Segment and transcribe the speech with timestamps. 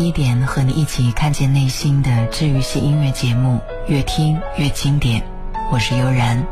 [0.00, 5.22] 一点和你一起看见内心的治愈系音乐节目，越听越经典。
[5.70, 6.42] 我是悠然。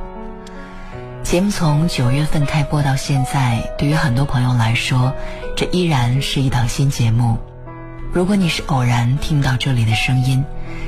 [1.22, 5.14] 节目从九月份开播到现在，对于很多朋友来说，
[5.56, 7.38] 这依然是一档新节目。
[8.12, 10.44] 如果你是偶然听到这里的声音，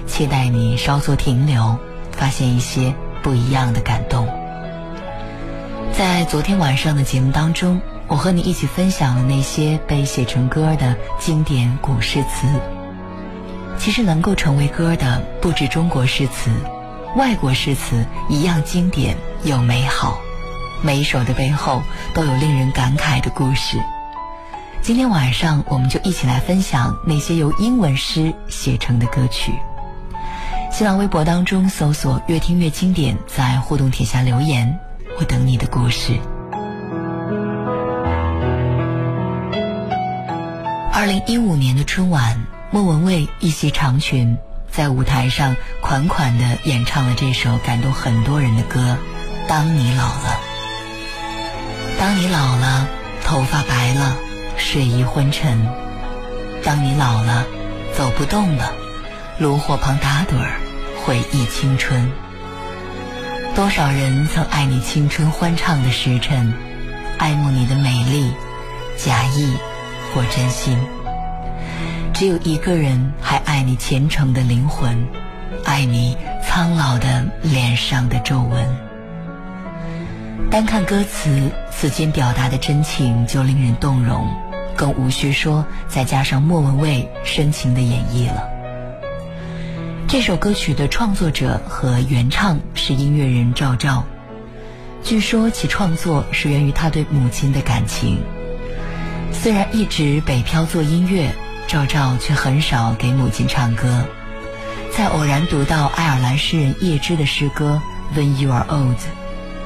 [0.06, 1.79] 期待你稍作停留，
[2.12, 4.29] 发现一些不一样的感动。
[5.93, 7.81] 在昨天晚上的节目当中。
[8.11, 12.48] 我和你一起分享了那些被写成歌的经典古诗词。
[13.78, 16.50] 其实能够成为歌的不止中国诗词，
[17.16, 20.19] 外国诗词一样经典又美好。
[20.83, 23.78] 每一首的背后都有令人感慨的故事。
[24.83, 29.53] 今天晚上我们就一起来分享那些由英文诗写成的歌曲。
[30.72, 34.78] 新浪微博当中搜索“越听越经典”，在互动帖下留言，
[35.19, 36.19] 我等你的故事。
[40.93, 44.37] 二零一五年的春晚，莫文蔚一袭长裙，
[44.71, 48.99] 在舞台上款款的演唱了这首感动很多人的歌
[49.49, 50.41] 《当你老了》。
[51.99, 52.89] 当你老了，
[53.25, 54.17] 头发白了，
[54.56, 55.56] 睡意昏沉；
[56.65, 57.47] 当你老了，
[57.97, 58.73] 走不动了，
[59.39, 60.61] 炉火旁打盹儿，
[61.05, 62.11] 回忆青春。
[63.55, 66.53] 多少人曾爱你青春欢畅的时辰，
[67.17, 68.33] 爱慕你的美丽，
[68.99, 69.56] 假意。
[70.12, 70.76] 或真心，
[72.12, 75.06] 只有一个人还爱你虔诚的灵魂，
[75.65, 78.66] 爱你苍老的脸上的皱纹。
[80.50, 84.26] 单看歌词，此间表达的真情就令人动容，
[84.76, 88.49] 更无需说再加上莫文蔚深情的演绎了。
[90.09, 94.04] 这首歌曲的创作者和原唱是音乐人赵照，
[95.04, 98.19] 据说其创作是源于他对母亲的感情。
[99.33, 101.33] 虽然一直北漂做音乐，
[101.67, 104.05] 赵照却很少给母亲唱歌。
[104.93, 107.81] 在偶然读到爱尔兰诗人叶芝的诗歌
[108.19, 108.97] 《When You Are Old》，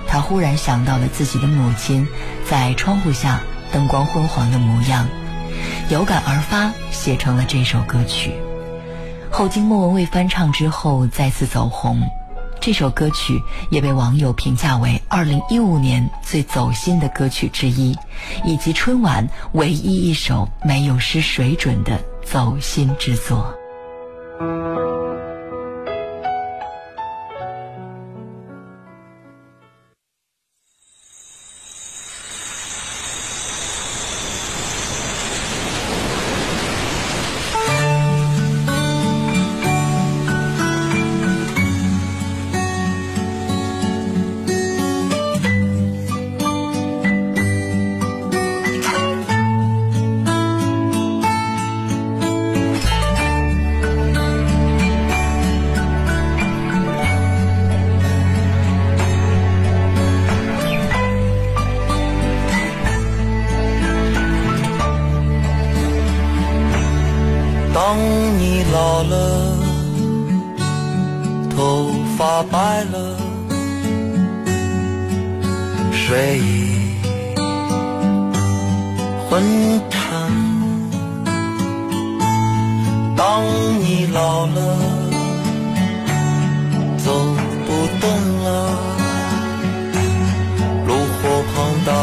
[0.07, 2.07] 他忽然想到了自己的母亲
[2.49, 3.41] 在窗户下
[3.73, 5.09] 灯光昏黄的模样，
[5.89, 8.33] 有感而发写成了这首歌曲。
[9.31, 12.09] 后经莫文蔚翻唱之后再次走红。
[12.65, 17.95] 这首歌曲也被网友评价为2015年最走心的歌曲之一，
[18.43, 23.55] 以及春晚唯一一首没有失水准的走心之作。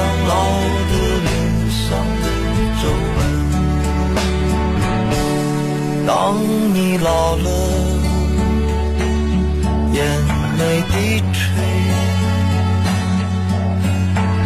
[0.00, 0.32] 苍老
[0.90, 0.94] 的
[1.24, 1.30] 脸
[1.70, 1.84] 上
[2.22, 2.26] 的
[2.80, 2.82] 皱
[3.16, 3.18] 纹
[6.06, 6.08] 当
[6.74, 7.46] 你老了
[9.92, 9.98] 眼
[10.58, 10.60] 泪
[10.90, 10.94] 低
[11.34, 11.38] 垂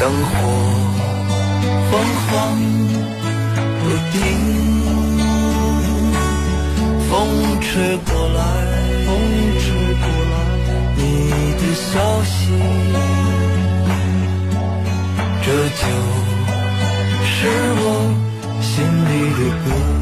[0.00, 0.32] 灯火
[1.88, 1.92] 昏
[2.26, 2.28] 黄
[3.78, 4.14] 不定
[7.08, 7.12] 风
[7.60, 8.38] 吹过来
[9.06, 9.08] 风
[9.60, 9.64] 吹
[10.00, 10.34] 过来
[10.96, 10.98] 你
[11.60, 11.92] 的消
[12.24, 13.43] 息。
[15.46, 15.86] 这就
[17.22, 17.46] 是
[17.76, 19.93] 我心里的歌。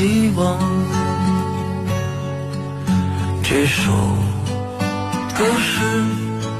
[0.00, 0.58] 希望
[3.42, 3.92] 这首
[5.36, 6.04] 歌是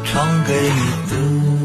[0.04, 1.59] 唱给你的。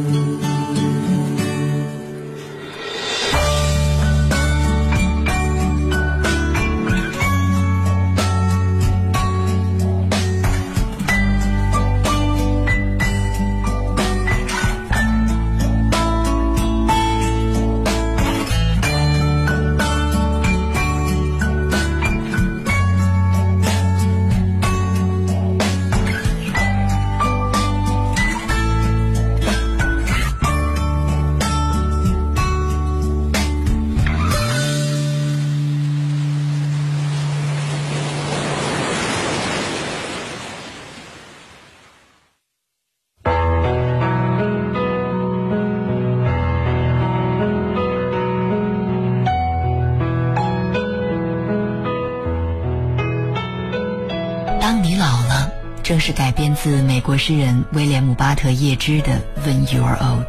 [58.65, 59.11] 叶芝的
[59.47, 60.25] 《When You Are Old》。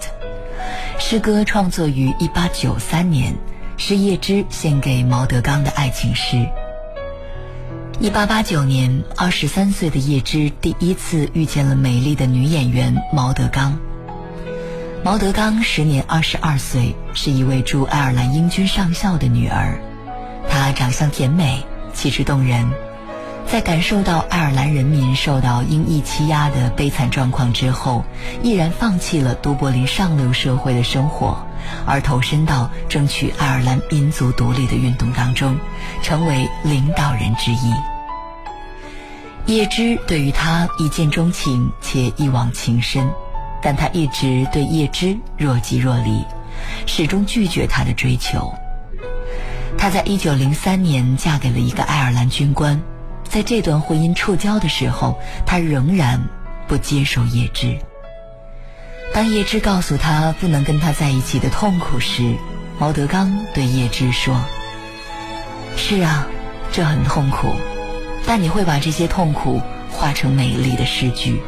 [0.98, 3.34] 诗歌创作于1893年，
[3.78, 6.46] 是叶芝献给毛德刚的爱情诗。
[8.02, 13.78] 1889年，23岁的叶芝第一次遇见了美丽的女演员毛德刚。
[15.02, 19.80] 毛德刚时年22岁，是一位驻爱尔兰英军上校的女儿。
[20.50, 21.64] 她长相甜美，
[21.94, 22.70] 气质动人。
[23.46, 28.04] 在感受到爱尔兰人民受到英裔欺压的悲惨状况之后，
[28.42, 31.38] 毅然放弃了都柏林上流社会的生活，
[31.86, 35.56] 而投身到争取爱尔兰民族独立的运动当中，
[36.02, 37.72] 成为领导人之一。
[39.46, 43.08] 叶芝对于他一见钟情且一往情深，
[43.62, 46.24] 但他一直对叶芝若即若离，
[46.84, 48.52] 始终拒绝他的追求。
[49.78, 52.82] 他在一九零三年嫁给了一个爱尔兰军官。
[53.36, 56.18] 在这段婚姻触礁的时候，他仍然
[56.66, 57.76] 不接受叶芝。
[59.12, 62.34] 当叶芝告诉他不能跟他在一起的痛苦时，
[62.78, 64.42] 毛德刚对叶芝说
[65.76, 66.26] ：“是啊，
[66.72, 67.48] 这很痛苦，
[68.26, 71.38] 但你会把这些痛苦化成美丽的诗句，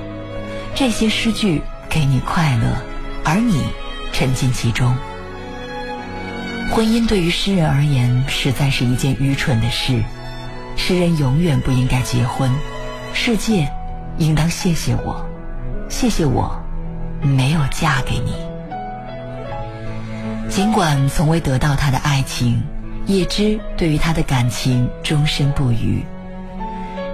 [0.74, 2.76] 这些诗句给你快乐，
[3.24, 3.64] 而你
[4.12, 4.94] 沉浸其中。”
[6.70, 10.04] 婚姻对于诗人而言，实在是一件愚蠢的事。
[10.78, 12.50] 诗人永远不应该结婚，
[13.12, 13.70] 世界
[14.16, 15.22] 应当谢谢我，
[15.90, 16.58] 谢谢我
[17.20, 18.32] 没有嫁给你。
[20.48, 22.62] 尽管从未得到他的爱情，
[23.06, 26.02] 叶芝对于他的感情终身不渝。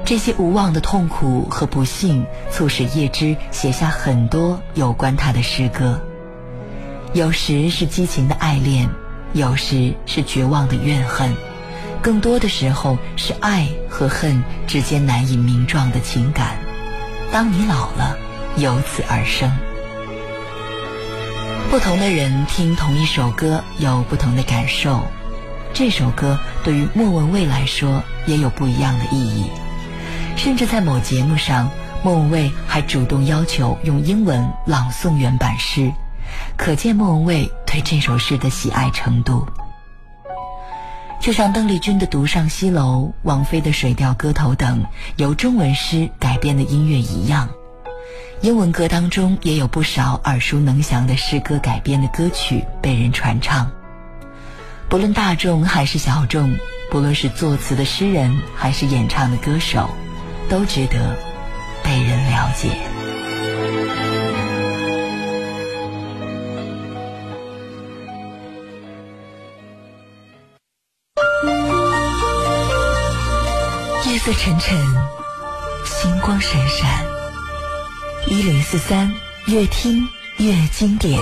[0.05, 6.01] 这些无望的痛苦和不幸，促使叶芝写下很多有关他的诗歌。
[7.15, 8.89] 有时是激情的爱恋，
[9.33, 11.35] 有时是绝望的怨恨，
[12.05, 16.59] 更多的时候是爱和恨之间难以名状的情感。
[17.33, 18.15] 当你老了，
[18.59, 19.51] 由此而生。
[21.71, 25.01] 不同的人听同一首歌有不同的感受，
[25.73, 29.51] 这首歌对于莫文蔚来说也有不一样的意义。
[30.37, 31.71] 甚至在某节目上，
[32.03, 35.91] 莫文蔚还主动要求用英文朗诵原版诗，
[36.59, 39.47] 可见莫文蔚对这首诗的喜爱程度。
[41.25, 44.85] 就像邓丽君的《独上西楼》、王菲的《水调歌头》等
[45.17, 47.49] 由中文诗改编的音乐一样，
[48.43, 53.71] 英文歌当中也有不少耳熟能详的诗歌改编的歌曲被人传唱。
[54.91, 56.55] 不论大众还是小众，
[56.91, 59.89] 不论是作词的诗人还是演唱的歌手。
[60.51, 61.17] 都值得
[61.83, 62.69] 被人了解。
[74.25, 74.75] 色沉沉，
[75.85, 77.05] 星光闪闪。
[78.27, 79.13] 一零四三，
[79.49, 81.21] 越听越经典，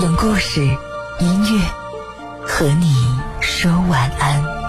[0.00, 0.62] 用故事、
[1.18, 1.62] 音乐
[2.42, 4.59] 和你说晚安。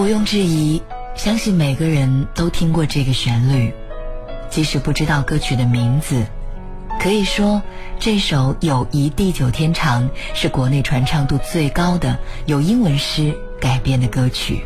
[0.00, 0.80] 毋庸置疑，
[1.14, 3.70] 相信每个人都听过这个旋律，
[4.48, 6.24] 即使不知道歌曲的名字。
[6.98, 7.60] 可以说，
[7.98, 14.62] 这首《友谊地久天长》是国内传唱度最高的由英文诗改编的歌曲。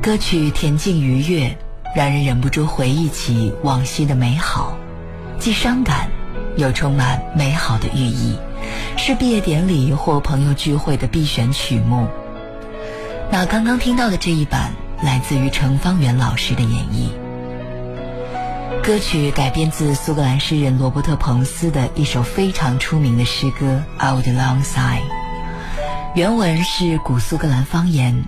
[0.00, 1.58] 歌曲恬静愉悦，
[1.96, 4.78] 让人忍不住回忆起往昔的美好，
[5.40, 6.08] 既伤感，
[6.56, 8.38] 又充满美好的寓意，
[8.96, 12.06] 是毕业典礼或朋友聚会的必选曲目。
[13.30, 17.10] 那刚刚听到的这一版来自于程方圆老师的演绎。
[18.82, 25.00] 歌曲改编自苏格兰诗人罗伯特·彭斯的一首非常出名的诗歌《Old Long Syne》，
[26.14, 28.24] 原文是古苏格兰方言，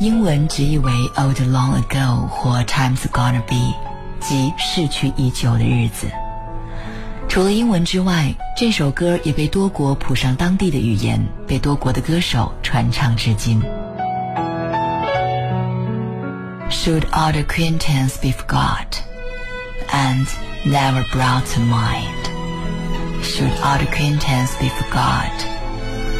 [0.00, 3.74] 英文直译为 “Old Long Ago” 或 “Time's Gonna Be”，
[4.20, 6.08] 即逝去已久的日子。
[7.26, 13.62] 除了英文之外，这首歌也被多国谱上当地的语言，被多国的歌手传唱至今。
[16.82, 19.00] Should old acquaintance be forgot
[19.92, 20.26] and
[20.66, 22.26] never brought to mind?
[23.22, 25.30] Should old acquaintance be forgot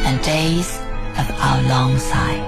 [0.05, 0.69] and days
[1.17, 2.39] of our long sigh?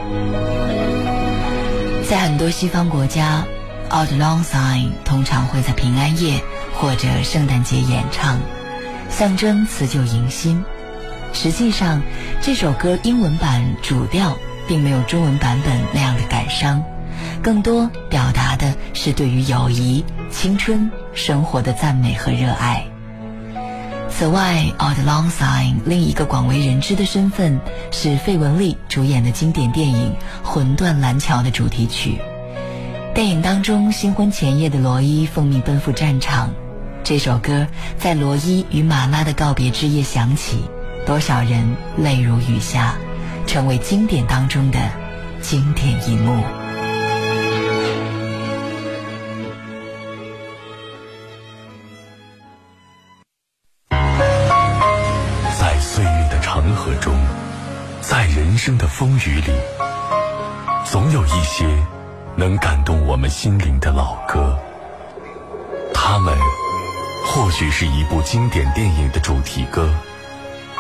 [2.08, 3.46] 在很多西方国家
[3.90, 6.42] ，Old Long Syne 通常会在平安夜
[6.74, 8.40] 或者圣诞节演唱，
[9.10, 10.64] 象征辞旧迎新。
[11.34, 12.02] 实际上，
[12.42, 14.38] 这首歌英文版主调
[14.70, 16.82] 并没有中文版本那样的感伤。
[17.46, 22.84] 更多表达的是对于友谊、青春、生活的赞美和热爱。
[24.10, 32.18] 此外，《Old Long Syne》另一个广为人知的身份是费雯丽主演的经典电影《魂断蓝桥》的主题曲。
[33.14, 36.50] 电影当中，新婚前夜的罗伊奉命奔赴战场，
[37.04, 37.68] 这首歌
[38.00, 40.64] 在罗伊与马拉的告别之夜响起，
[41.06, 42.96] 多少人泪如雨下，
[43.46, 44.80] 成为经典当中的
[45.42, 46.44] 经典一幕。
[62.38, 64.58] 能感动我们心灵的老歌。
[65.94, 66.38] 它们
[67.26, 69.90] 或许是一部经典电影的主题歌，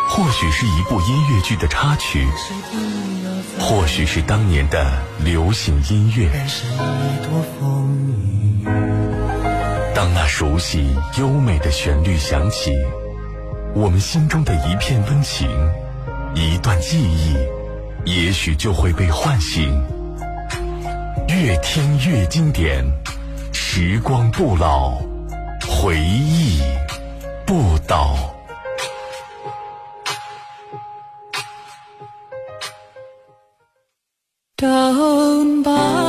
[0.09, 2.27] 或许是一部音乐剧的插曲，
[3.59, 6.29] 或许是当年的流行音乐。
[9.93, 12.73] 当那熟悉优美的旋律响起，
[13.73, 15.49] 我们心中的一片温情，
[16.33, 17.35] 一段记忆。
[18.05, 19.83] 也许就会被唤醒，
[21.27, 22.85] 越听越经典，
[23.53, 24.97] 时光不老，
[25.67, 26.61] 回忆
[27.45, 28.15] 不倒。
[34.57, 36.04] Down by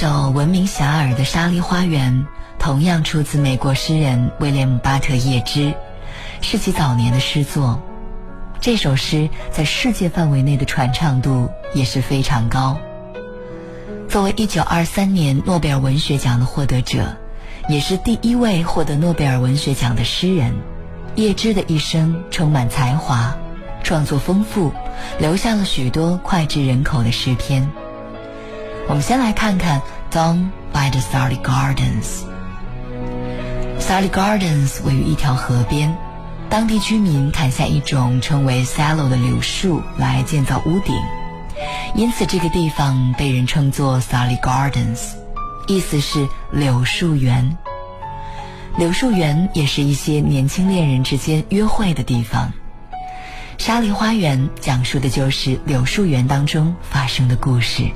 [0.00, 2.24] 首闻名遐迩的《沙梨花园》，
[2.62, 5.74] 同样出自美国诗人威廉姆·巴特·叶芝，
[6.40, 7.82] 是其早年的诗作。
[8.60, 12.78] 这首诗在世界范围内的传唱度也是非常高。
[14.08, 17.16] 作为1923年诺贝尔文学奖的获得者，
[17.68, 20.54] 也是第一位获得诺贝尔文学奖的诗人，
[21.16, 23.36] 叶芝的一生充满才华，
[23.82, 24.72] 创作丰富，
[25.18, 27.68] 留下了许多脍炙人口的诗篇。
[28.88, 29.82] 我们先来看看
[30.14, 32.24] 《Down by the Surrey Gardens》。
[33.78, 35.94] Surrey Gardens 位于一条河边，
[36.48, 40.94] 当地居民砍下一种称为 Sallow 的柳树来建造屋顶，
[41.94, 45.16] 因此这个地方被人称作 Surrey Gardens，
[45.66, 47.58] 意思是柳树园。
[48.78, 52.50] 柳树园也是一些年轻恋人之间约会的地方。
[53.58, 57.90] 沙梨花园讲述的就是柳树园当中发生的故事。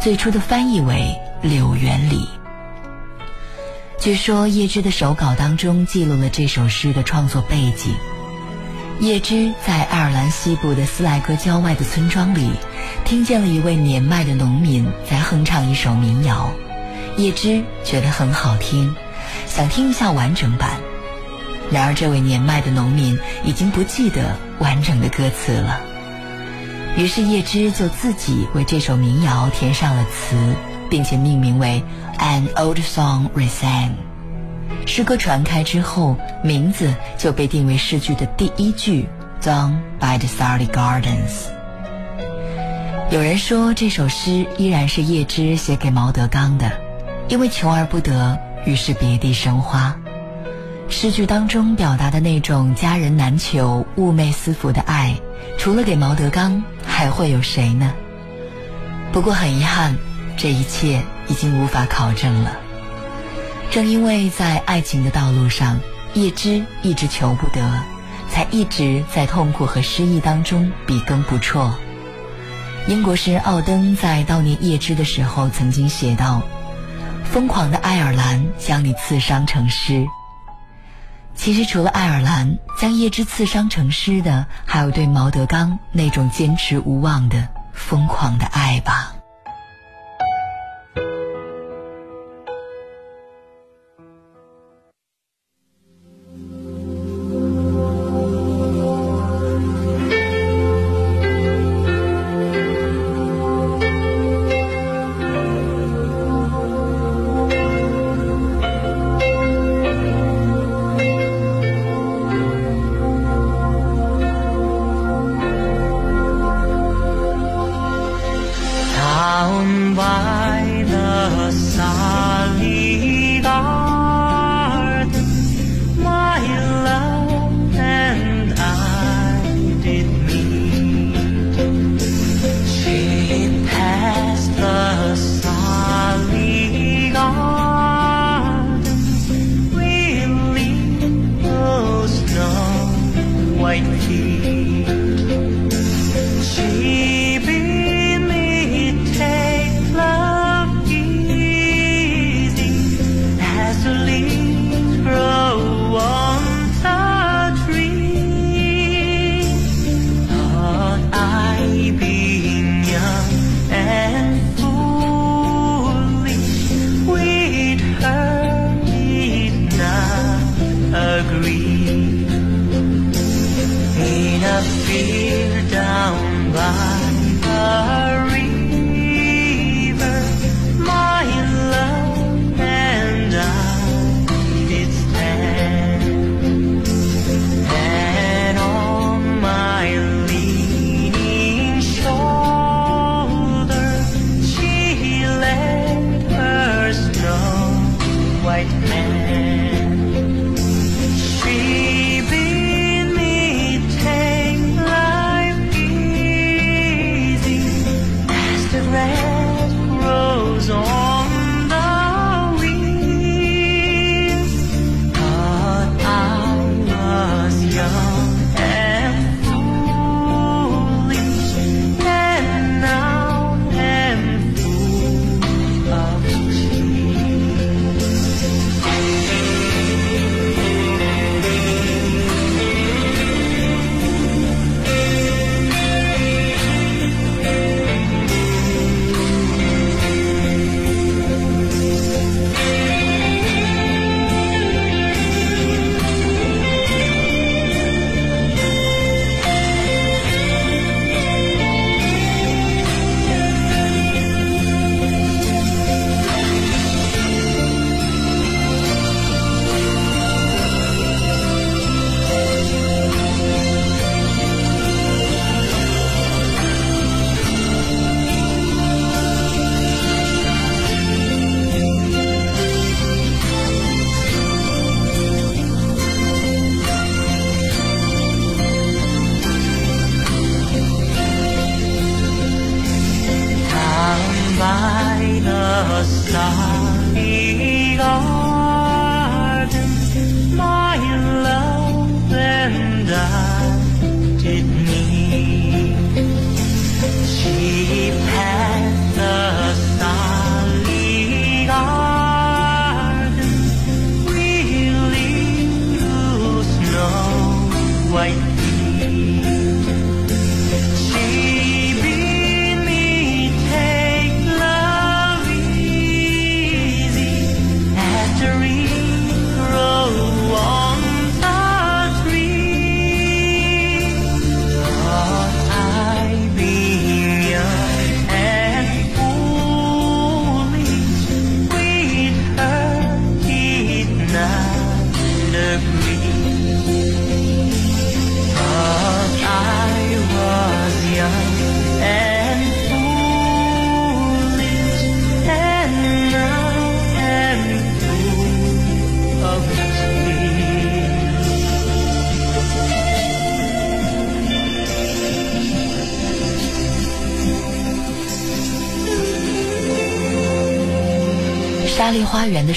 [0.00, 1.14] 最初的翻译为
[1.46, 2.26] 《柳园里》。
[3.98, 7.94] 据说叶芝的手稿当中记录了这首诗的创作背景。
[8.98, 12.50] 叶芝在爱尔兰西部的斯莱戈郊外的村庄里，
[13.04, 16.50] 听见了一位年迈的农民在哼唱一首民谣。
[17.18, 18.94] 叶芝觉得很好听，
[19.46, 20.80] 想听一下完整版。
[21.70, 25.78] 然而，这位年迈的农民已经不记得完整的歌词了。
[26.96, 30.36] 于是叶芝就自己为这首民谣填上了词，
[30.90, 31.82] 并且命名为
[32.20, 33.88] 《An Old Song Resang》。
[34.86, 39.08] 诗歌传开之后，名字就被定为诗句的第一句
[39.44, 41.04] 《Down by the Surrey Gardens》。
[43.10, 46.70] 有人说这首诗依然是叶芝写给毛德刚的，
[47.28, 49.96] 因为求而不得，于是别地生花。
[50.88, 55.16] 诗句当中表达的那种佳人难求、寤寐思服的爱，
[55.60, 57.92] 除了给毛德刚，还会有谁呢？
[59.12, 59.94] 不过很遗憾，
[60.38, 62.56] 这一切已经无法考证了。
[63.70, 65.78] 正因为在爱情的道路上，
[66.14, 67.60] 叶芝一直求不得，
[68.30, 71.74] 才一直在痛苦和失意当中笔耕不辍。
[72.86, 76.40] 英国诗人奥登在悼念叶芝的时候曾经写道
[77.30, 80.06] ：“疯狂的爱尔兰将你刺伤成诗。”
[81.34, 89.14] 其实，除了爱尔兰将叶芝刺伤成诗的，还有对毛德刚那种坚持无望的疯狂的爱吧。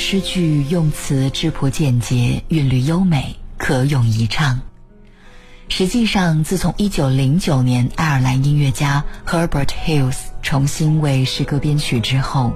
[0.06, 4.60] 诗句用词质朴简洁，韵律优美，可咏一唱。
[5.70, 12.52] 实际上，自从1909年爱尔兰音乐家 Herbert Hills 重新为诗歌编曲之后，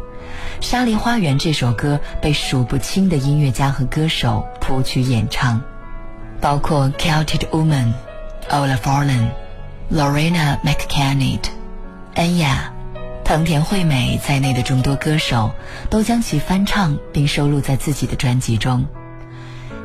[0.63, 5.61] 《沙梨花园》这首歌被数不清的音乐家和歌手谱曲演唱，
[6.41, 7.93] 包括 Celtic Woman、
[8.49, 9.29] Ola Farland、
[9.89, 11.45] Lorena McKennitt、
[12.15, 12.73] 恩雅、
[13.27, 15.51] 藤田惠美在内的众多歌手
[15.89, 18.85] 都将其翻唱并收录在自己的专辑中。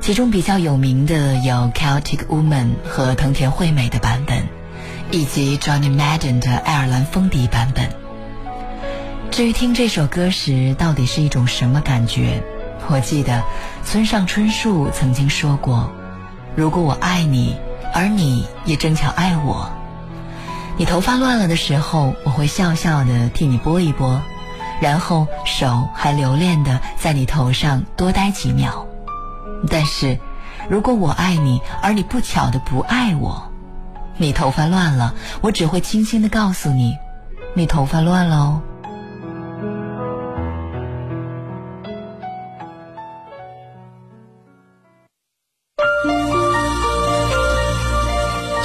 [0.01, 4.45] 其中比较有名的有 Celtic Woman 和藤田惠美的版本，
[5.11, 7.89] 以及 Johnny Madden 的爱尔兰风笛版本。
[9.33, 12.41] 至于听这首歌时到底是一种什么感觉，
[12.87, 13.43] 我记得
[13.85, 15.91] 村上春树曾经说过
[16.55, 17.57] ：“如果我爱你，
[17.93, 19.73] 而你也正巧爱我，
[20.79, 24.21] 你头发乱了的时候，我会笑笑的替你拨一拨，
[24.81, 28.87] 然后手还留恋的在你头上多待几秒。
[29.71, 30.19] 但是，
[30.69, 33.51] 如果我爱你，而你不巧的不爱我，
[34.17, 36.97] 你头发乱了，我只会轻轻的告诉你，
[37.55, 38.61] 你头发乱了哦。”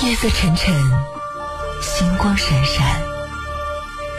[0.03, 0.73] 夜色沉沉，
[1.81, 2.85] 星光闪闪。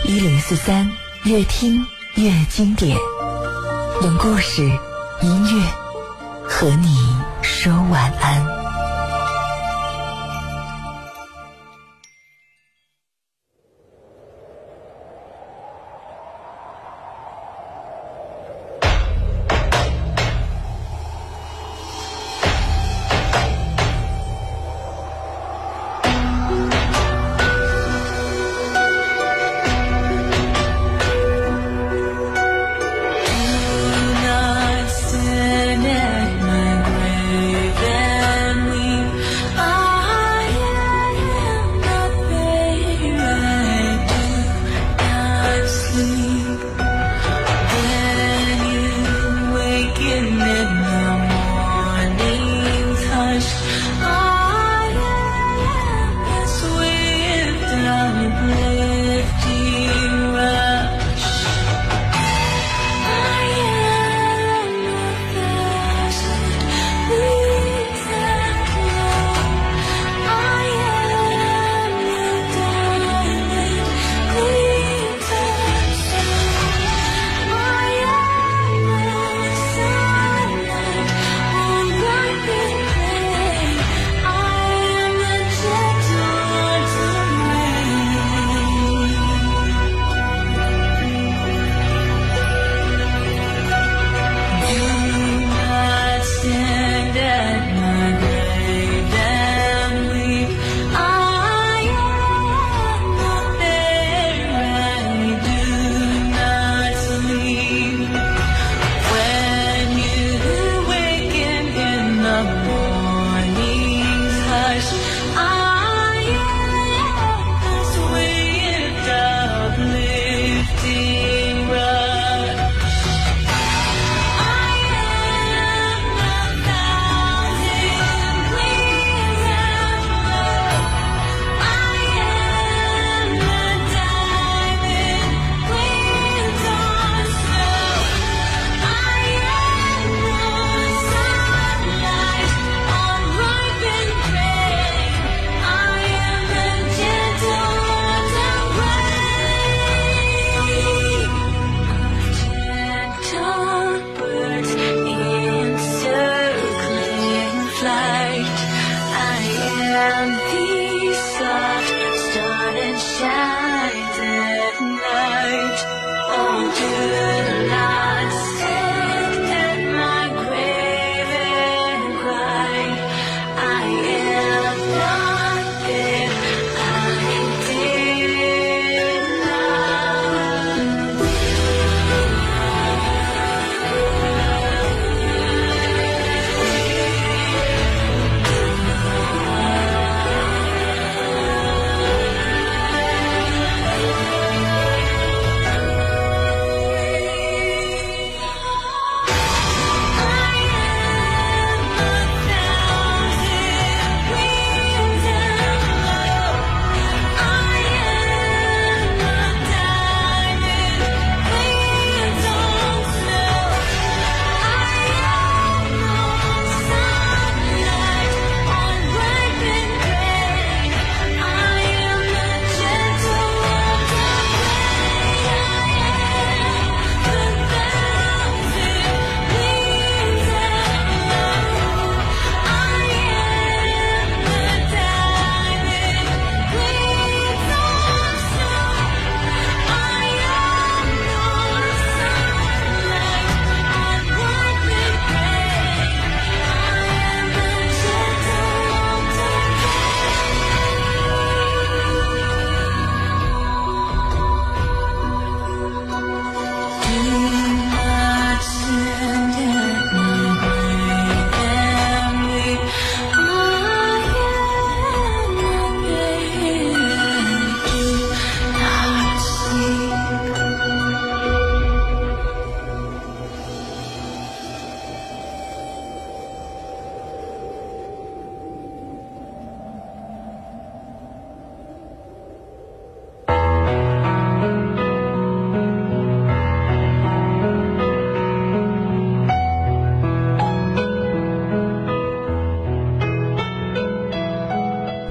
[0.05, 0.91] 一零四三，
[1.25, 2.97] 越听越经典，
[4.03, 4.63] 用故事、
[5.23, 5.67] 音乐
[6.45, 8.58] 和你说晚安。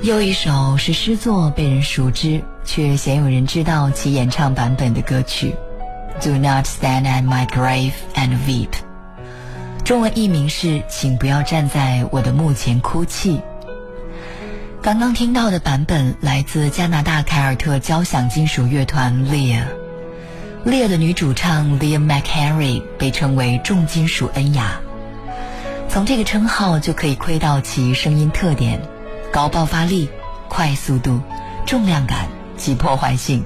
[0.08, 5.54] 又一首是诗作，被人熟知，却鲜有人知道其演唱版本的歌曲。
[6.22, 8.70] Do not stand at my grave and weep。
[9.84, 13.42] 中文译名是“请不要站在我的墓前哭泣”。
[14.82, 19.62] 刚刚听到的版本来自加拿大凯尔特交响金属乐团 Lea。
[20.66, 24.80] Lea 的女主唱 Lea McHenry 被称为重金属恩雅。
[25.90, 28.80] 从这个称号就可以窥到其声音特点。
[29.32, 30.10] 高爆发力、
[30.48, 31.22] 快速度、
[31.66, 33.44] 重量感及破坏性，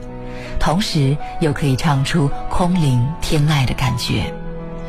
[0.60, 4.34] 同时又可以唱出空灵天籁的感觉。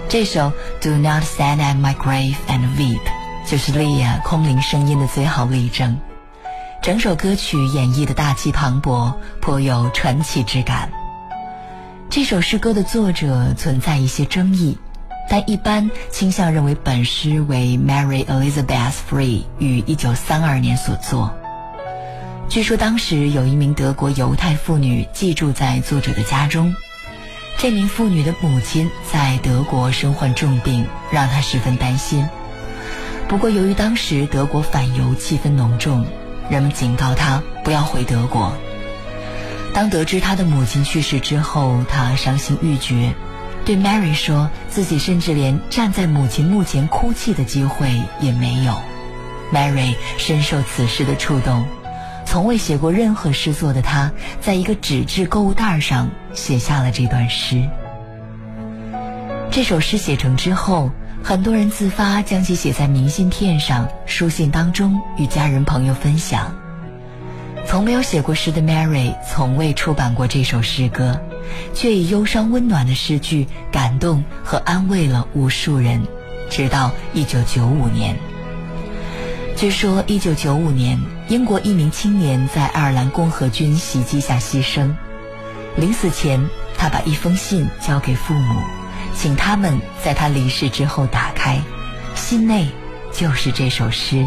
[0.08, 2.98] 这首《Do Not Stand at My Grave and Weep》
[3.50, 5.98] 就是莉亚空灵声音的最好例证。
[6.82, 10.90] 整首歌曲演绎的大气磅礴，颇有传奇之感。
[12.10, 14.76] 这首诗歌的作者存在一些争议。
[15.28, 21.34] 但一般倾向认为本诗为 Mary Elizabeth Free 于1932年所作。
[22.48, 26.74] 据说当时有一名德国犹太妇女寄住在作者的家中，
[27.56, 32.28] 这名妇女的母亲在德国身患重病，让她十分担心。
[33.26, 36.04] 不过由于当时德国反犹气氛浓重，
[36.50, 38.52] 人们警告她不要回德国。
[39.72, 43.14] 当得知她的母亲去世之后，她伤心欲绝。
[43.64, 47.88] 对 Mary 说自己甚至连站在母亲墓前哭泣的机会
[48.20, 48.74] 也没有。
[49.52, 51.64] Mary 深受此事的触动，
[52.24, 54.10] 从未写过任何诗作的她，
[54.40, 57.62] 在一个纸质购物袋上写下了这段诗。
[59.50, 60.90] 这首诗写成之后，
[61.22, 66.52] 很多人自发将其写在明信片上，书信当中与家人朋友分享。
[67.64, 71.20] 从没有写过诗的 Mary 从未出版过这首诗歌。
[71.74, 76.02] 却以忧伤温暖的诗句感动和安慰了无数人，
[76.50, 78.16] 直到一九九五年。
[79.56, 84.92] 据说一九九五年，英国一名青年在爱尔兰共和军袭击下牺牲，
[85.76, 86.44] 临死前，
[86.76, 88.60] 他把一封信交给父母，
[89.14, 91.60] 请他们在他离世之后打开，
[92.14, 92.66] 信内
[93.12, 94.26] 就是这首诗。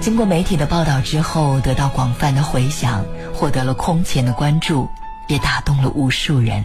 [0.00, 4.88] 经过媒体的报道之后，得到广泛的回响，获得了空前的关注。
[5.28, 6.64] 也打动了无数人。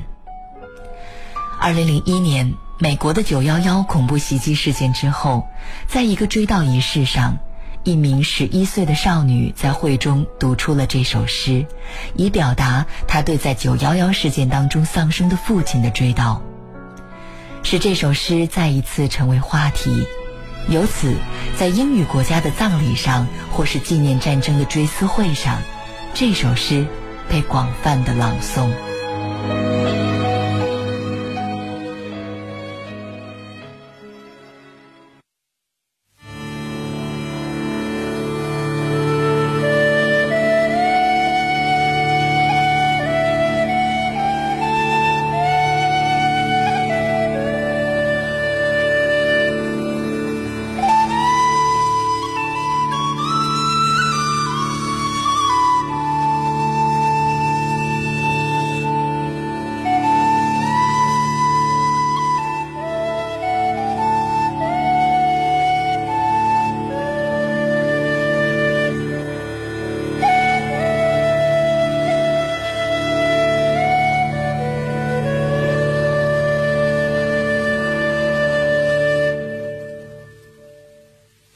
[1.60, 5.48] 二零零一年，美国的九幺幺恐怖袭击事件之后，
[5.88, 7.38] 在一个追悼仪式上，
[7.84, 11.66] 一名十一岁的少女在会中读出了这首诗，
[12.16, 16.40] 以表达她对在九幺幺事件当中丧生的父亲的追悼。
[17.62, 20.06] 使这首诗再一次成为话题，
[20.68, 21.16] 由此，
[21.58, 25.62] 在英语国家的葬礼上，或是纪念战争的追思会上，
[26.14, 26.86] 这首诗。
[27.34, 28.70] 被广泛的朗诵。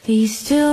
[0.08, 0.67] These two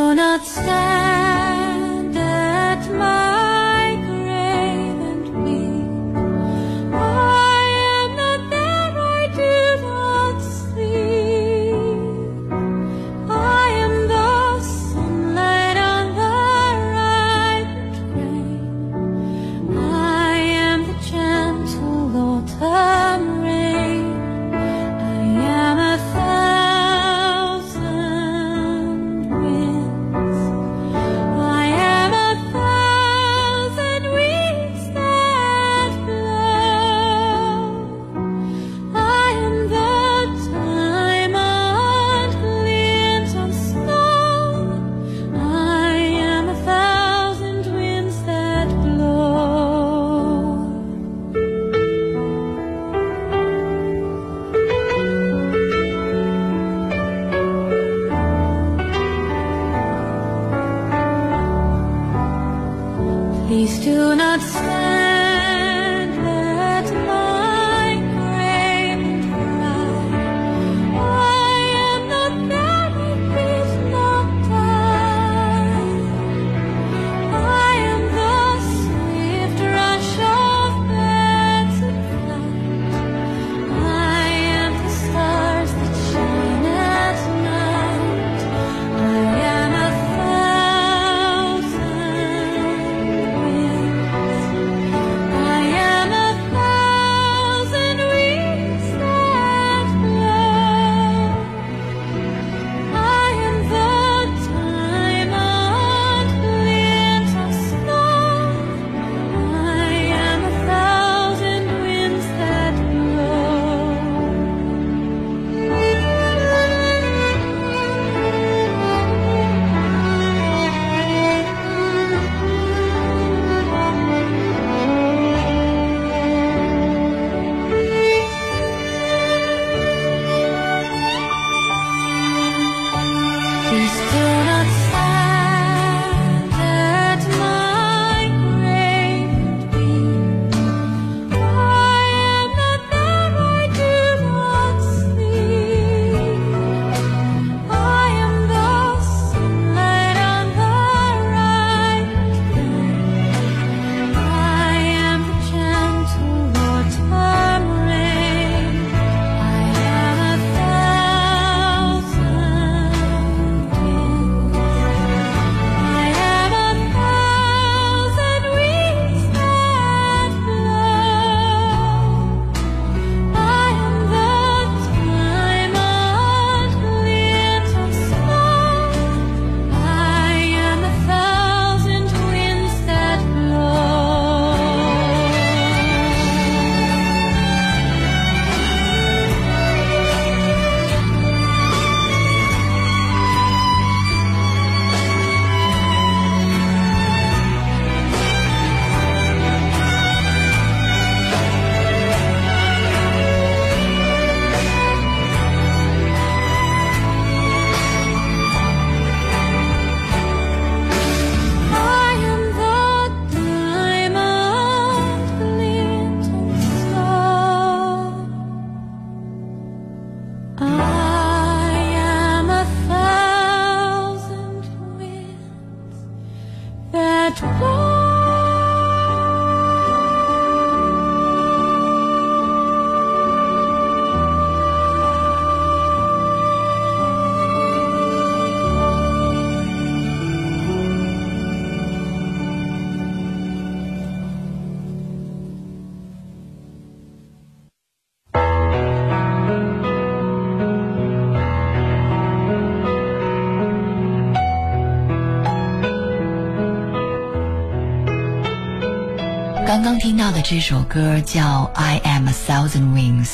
[259.84, 263.28] 刚听到的这首歌叫《I Am a Thousand Wings》，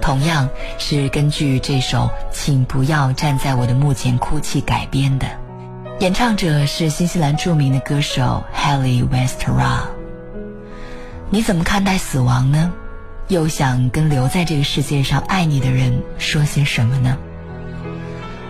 [0.00, 0.48] 同样
[0.78, 5.26] 是根据这首《请不要站在我的墓前哭泣》改编的，
[5.98, 9.80] 演唱者是新西兰著名的歌手 Haley Westra。
[11.28, 12.72] 你怎么看待死亡呢？
[13.28, 17.18] 又想跟留在这个世界上爱你的人说些什么呢？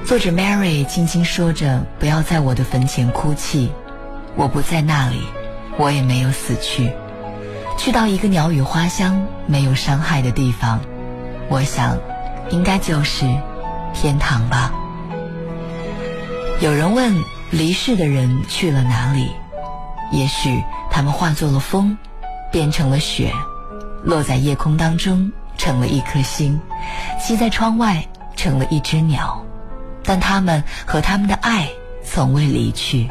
[0.05, 3.73] 作者 Mary 轻轻说着：“不要在我的坟前哭泣，
[4.37, 5.25] 我不在那里。”
[5.81, 6.93] 我也没有死去，
[7.79, 10.79] 去到一个鸟语花香、没有伤害的地方，
[11.49, 11.97] 我想，
[12.51, 13.25] 应该就是
[13.95, 14.71] 天堂吧。
[16.61, 19.31] 有人问离世的人去了哪里？
[20.13, 21.97] 也许他们化作了风，
[22.53, 23.33] 变成了雪，
[24.05, 26.61] 落在夜空当中，成了一颗星；
[27.19, 28.07] 栖在窗外，
[28.37, 29.43] 成了一只鸟。
[30.05, 31.71] 但他们和他们的爱
[32.05, 33.11] 从未离去。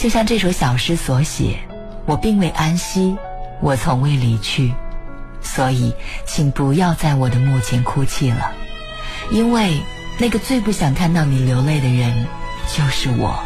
[0.00, 1.58] 就像这首小诗所写，
[2.06, 3.14] 我并未安息，
[3.60, 4.72] 我从未离去，
[5.42, 5.94] 所以
[6.24, 8.50] 请不要在我的墓前哭泣了，
[9.30, 9.78] 因为
[10.18, 12.24] 那个最不想看到你流泪的人，
[12.74, 13.38] 就是我。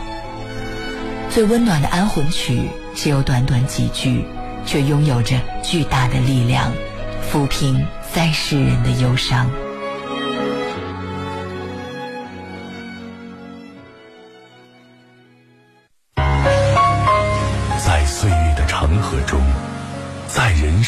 [1.29, 4.25] 最温暖的安魂曲只有短短几句，
[4.65, 6.71] 却拥有着巨大的力量，
[7.33, 9.51] 抚平在世人的忧伤。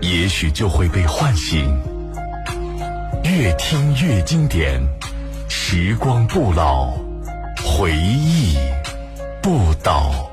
[0.00, 1.80] 也许就会被唤醒。
[3.24, 4.80] 越听越经典，
[5.48, 6.92] 时光不老，
[7.64, 8.56] 回忆
[9.42, 10.30] 不倒。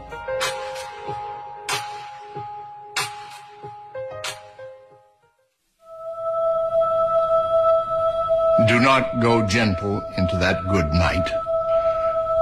[8.67, 11.25] Do not go gentle into that good night.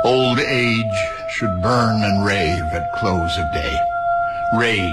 [0.04, 0.86] Old age
[1.30, 3.74] should burn and rave at close of day.
[4.60, 4.92] Rage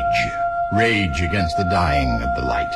[0.73, 2.71] rage against the dying of the light.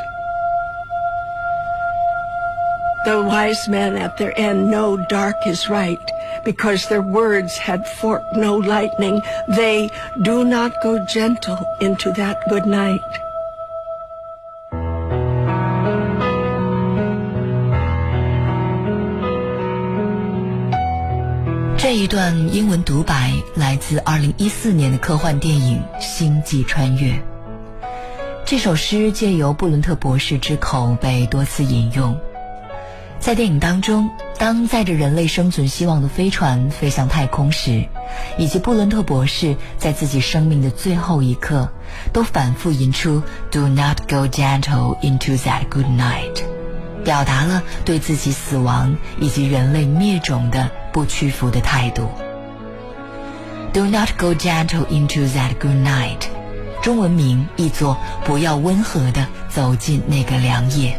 [3.05, 6.01] The wise men at their end know dark is right
[6.43, 9.21] because their words had forked no lightning.
[9.47, 9.91] They
[10.23, 13.01] do not go gentle into that good night.
[21.77, 27.11] 这一段英文独白来自2014年的科幻电影《星际穿越》。
[28.50, 32.18] 这首诗借由布伦特博士之口被多次引用，
[33.20, 37.84] 在电影当中，当载着人类生存希望的飞船飞向太空时，
[38.38, 41.68] 以及布伦特博士在自己生命的最后一刻，
[42.12, 43.22] 都反复吟出
[43.52, 46.42] “Do not go gentle into that good night”，
[47.04, 52.08] 表达了对自己死亡以及人类灭种的不屈服的态度。
[53.72, 56.39] “Do not go gentle into that good night”。
[56.82, 60.98] 中文名译作“不要温和的走进那个良夜”，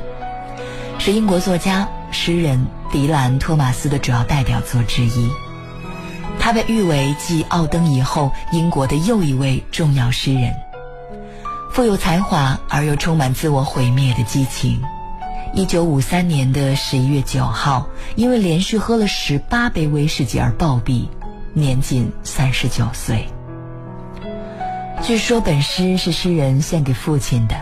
[1.00, 5.30] 是英国作家、诗人迪兰·托马斯的主要代表作之一。
[6.40, 10.54] 他被誉为继奥登以后英国的又一位重要诗人，
[11.72, 14.82] 富有才华而又充满自我毁灭的激情。
[15.54, 21.08] 一九五三年的十一月九号，因为连续喝了十八杯威士忌而暴毙，
[21.54, 23.28] 年仅三十九岁。
[25.04, 27.56] 据说本诗是诗人献给父亲的。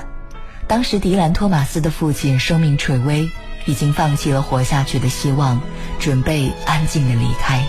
[0.68, 3.30] 当时迪兰·托马斯的父亲生命垂危，
[3.66, 5.62] 已经放弃了活下去的希望，
[6.00, 7.66] 准备安静的离开。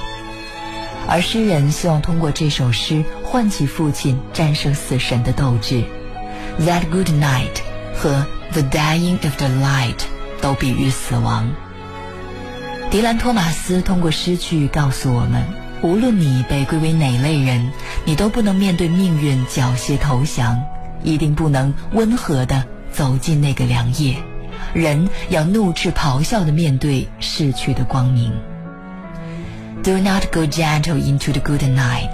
[1.09, 5.85] 而诗人希望通过这首诗唤起父亲战胜死神的斗志。
[6.61, 7.62] That good night
[7.95, 10.01] 和 The dying of the light
[10.41, 11.49] 都比喻死亡。
[12.91, 15.60] 迪兰·托马斯通过诗句告诉我们。
[15.83, 17.72] 无论你被归为哪类人，
[18.05, 20.62] 你都不能面对命运缴械投降，
[21.03, 22.62] 一定不能温和地
[22.93, 24.16] 走进那个凉夜。
[24.74, 28.31] 人要怒斥咆哮地面对逝去的光明。
[29.83, 32.12] Do not go gentle into the good night。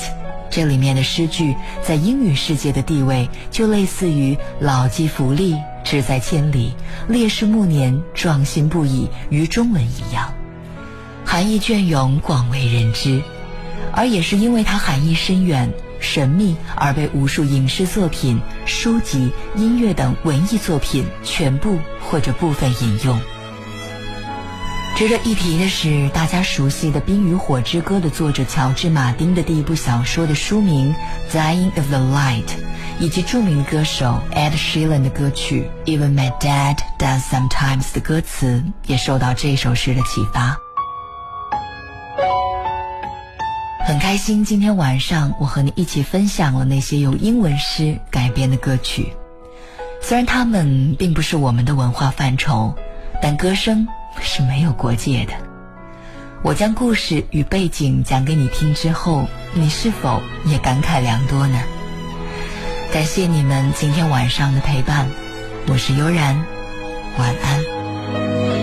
[0.49, 6.73] 这里面的诗句在英语世界的地位，就类似于“老骥伏枥，志在千里；
[7.09, 10.33] 烈士暮年，壮心不已”于中文一样，
[11.25, 13.21] 含义隽永，广为人知。
[13.97, 23.19] 而也是因为它含义深远，神秘而被无数影视作品、书籍、音乐等文艺作品全部或者部分引用。
[24.95, 30.95] 值得一提的是，大家熟悉的《冰与火之歌》的作者乔治·马丁的第一部小说的书名
[31.35, 32.45] 《Dying of the Light》，
[32.99, 40.66] 以及著名歌手 Ed Sheeran 的歌曲《Even My Dad Does Sometimes》的歌词，也受到这首诗的启发。
[43.87, 49.13] 很开心，今天晚上我和你一起分享了那些由英文诗改编的歌曲。
[50.03, 52.75] 虽然它们并不是我们的文化范畴，
[53.23, 53.87] 但歌声。
[54.19, 55.35] 是没有国界的。
[56.43, 61.61] 我将故事与背景讲给你听之后，你是否也感慨良多呢？
[62.91, 65.07] 感谢你们今天晚上的陪伴，
[65.69, 66.35] 我是悠然，
[67.19, 68.56] 晚安。